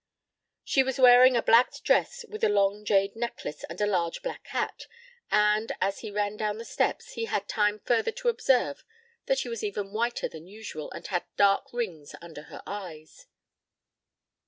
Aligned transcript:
She 0.63 0.81
was 0.81 0.97
wearing 0.97 1.37
a 1.37 1.43
black 1.43 1.73
dress 1.83 2.25
with 2.27 2.43
a 2.43 2.49
long 2.49 2.83
jade 2.83 3.15
necklace 3.15 3.63
and 3.65 3.79
a 3.79 3.85
large 3.85 4.23
black 4.23 4.47
hat, 4.47 4.87
and, 5.29 5.71
as 5.79 5.99
he 5.99 6.09
ran 6.09 6.37
down 6.37 6.57
the 6.57 6.65
steps, 6.65 7.11
he 7.11 7.25
had 7.25 7.47
time 7.47 7.77
further 7.85 8.11
to 8.13 8.29
observe 8.29 8.83
that 9.27 9.37
she 9.37 9.47
was 9.47 9.63
even 9.63 9.93
whiter 9.93 10.27
than 10.27 10.47
usual 10.47 10.89
and 10.89 11.05
had 11.05 11.25
dark 11.37 11.71
rings 11.71 12.15
under 12.19 12.41
her 12.49 12.63
eyes. 12.65 13.27